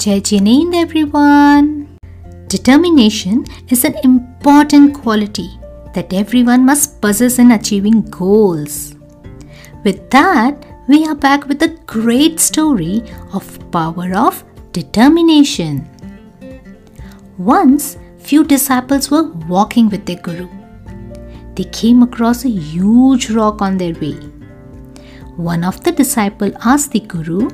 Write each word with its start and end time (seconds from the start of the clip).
Jai 0.00 0.22
everyone! 0.72 1.98
Determination 2.48 3.44
is 3.68 3.84
an 3.84 3.96
important 4.02 4.94
quality 4.94 5.50
that 5.92 6.14
everyone 6.14 6.64
must 6.64 7.02
possess 7.02 7.38
in 7.38 7.50
achieving 7.50 8.00
goals. 8.08 8.94
With 9.84 10.08
that, 10.08 10.64
we 10.88 11.06
are 11.06 11.14
back 11.14 11.46
with 11.48 11.62
a 11.62 11.76
great 11.84 12.40
story 12.40 13.02
of 13.34 13.70
power 13.70 14.14
of 14.14 14.42
determination. 14.72 15.86
Once, 17.36 17.98
few 18.20 18.42
disciples 18.42 19.10
were 19.10 19.30
walking 19.50 19.90
with 19.90 20.06
their 20.06 20.16
guru. 20.16 20.48
They 21.56 21.64
came 21.64 22.02
across 22.02 22.46
a 22.46 22.48
huge 22.48 23.28
rock 23.28 23.60
on 23.60 23.76
their 23.76 23.92
way. 23.92 24.18
One 25.36 25.62
of 25.62 25.84
the 25.84 25.92
disciples 25.92 26.54
asked 26.64 26.92
the 26.92 27.00
guru, 27.00 27.50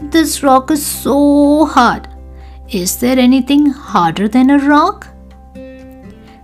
"This 0.00 0.42
rock 0.42 0.70
is 0.70 0.84
so 0.84 1.66
hard. 1.66 2.08
Is 2.68 2.96
there 2.96 3.18
anything 3.18 3.66
harder 3.66 4.28
than 4.28 4.50
a 4.50 4.58
rock?" 4.58 5.08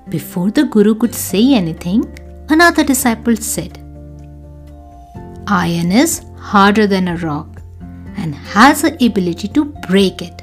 Before 0.09 0.51
the 0.51 0.65
guru 0.65 0.95
could 0.95 1.15
say 1.15 1.55
anything, 1.55 2.05
another 2.49 2.85
disciple 2.85 3.37
said, 3.37 3.79
Iron 5.47 5.93
is 5.93 6.23
harder 6.37 6.87
than 6.87 7.09
a 7.09 7.17
rock 7.17 7.63
and 8.17 8.35
has 8.35 8.83
the 8.83 8.93
ability 9.05 9.49
to 9.49 9.65
break 9.89 10.23
it. 10.23 10.43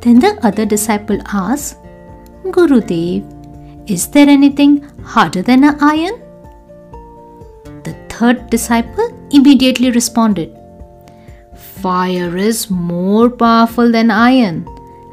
Then 0.00 0.18
the 0.18 0.38
other 0.42 0.66
disciple 0.66 1.18
asked, 1.32 1.78
Gurudev, 2.44 3.24
is 3.90 4.08
there 4.08 4.28
anything 4.28 4.82
harder 5.02 5.42
than 5.42 5.64
an 5.64 5.76
iron? 5.80 6.20
The 7.84 7.94
third 8.08 8.50
disciple 8.50 9.08
immediately 9.30 9.90
responded, 9.90 10.56
Fire 11.80 12.36
is 12.36 12.70
more 12.70 13.28
powerful 13.28 13.90
than 13.92 14.10
iron 14.10 14.66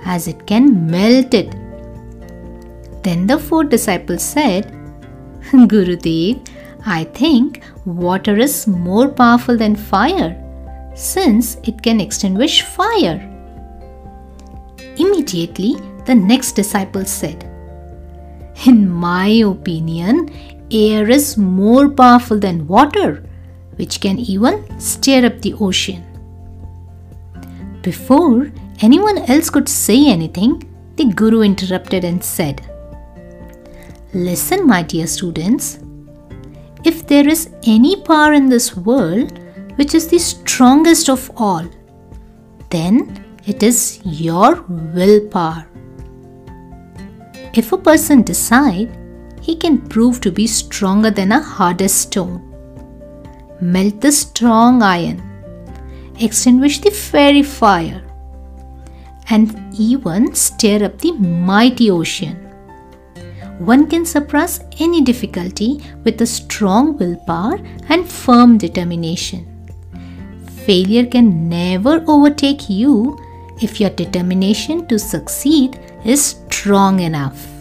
as 0.05 0.27
it 0.27 0.45
can 0.45 0.89
melt 0.89 1.33
it. 1.33 1.51
Then 3.03 3.27
the 3.27 3.38
fourth 3.38 3.69
disciple 3.69 4.17
said, 4.17 4.71
Gurudev, 5.51 6.47
I 6.85 7.03
think 7.05 7.63
water 7.85 8.38
is 8.38 8.67
more 8.67 9.09
powerful 9.09 9.57
than 9.57 9.75
fire 9.75 10.39
since 10.95 11.57
it 11.63 11.81
can 11.81 11.99
extinguish 11.99 12.61
fire. 12.61 13.29
Immediately, 14.97 15.75
the 16.05 16.16
next 16.16 16.53
disciple 16.53 17.05
said, 17.05 17.43
In 18.66 18.89
my 18.89 19.27
opinion, 19.27 20.29
air 20.71 21.09
is 21.09 21.38
more 21.38 21.89
powerful 21.89 22.38
than 22.38 22.67
water, 22.67 23.23
which 23.75 23.99
can 23.99 24.19
even 24.19 24.79
stir 24.79 25.25
up 25.25 25.41
the 25.41 25.53
ocean. 25.55 26.12
Before 27.83 28.49
anyone 28.79 29.17
else 29.29 29.49
could 29.49 29.67
say 29.67 30.09
anything, 30.09 30.63
the 30.95 31.05
Guru 31.05 31.41
interrupted 31.41 32.05
and 32.05 32.23
said, 32.23 32.61
Listen, 34.13 34.65
my 34.65 34.83
dear 34.83 35.05
students, 35.05 35.79
if 36.85 37.05
there 37.05 37.27
is 37.27 37.49
any 37.63 37.97
power 37.97 38.31
in 38.31 38.47
this 38.47 38.77
world 38.77 39.37
which 39.75 39.93
is 39.93 40.07
the 40.07 40.19
strongest 40.19 41.09
of 41.09 41.29
all, 41.35 41.67
then 42.69 43.25
it 43.45 43.63
is 43.63 43.99
your 44.05 44.61
willpower. 44.61 45.67
If 47.53 47.73
a 47.73 47.77
person 47.77 48.21
decide, 48.21 48.97
he 49.41 49.57
can 49.57 49.77
prove 49.89 50.21
to 50.21 50.31
be 50.31 50.47
stronger 50.47 51.11
than 51.11 51.33
a 51.33 51.41
hardest 51.41 51.99
stone. 51.99 52.41
Melt 53.59 53.99
the 53.99 54.11
strong 54.13 54.81
iron, 54.81 55.21
extinguish 56.19 56.80
the 56.80 56.92
fairy 56.92 57.44
fire, 57.44 58.02
and 59.30 59.56
even 59.78 60.33
stir 60.36 60.83
up 60.86 61.00
the 61.00 61.11
mighty 61.14 61.90
ocean 61.90 62.44
one 63.59 63.88
can 63.88 64.06
suppress 64.06 64.59
any 64.79 65.02
difficulty 65.02 65.79
with 66.03 66.22
a 66.22 66.25
strong 66.25 66.97
willpower 66.97 67.59
and 67.90 68.09
firm 68.09 68.57
determination. 68.57 69.46
Failure 70.66 71.06
can 71.06 71.50
never 71.50 72.03
overtake 72.07 72.69
you 72.69 73.18
if 73.62 73.79
your 73.79 73.91
determination 73.91 74.88
to 74.88 74.97
succeed 74.97 75.79
is 76.03 76.38
strong 76.50 77.00
enough. 77.00 77.53